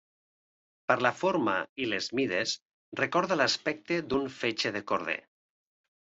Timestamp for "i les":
1.83-2.07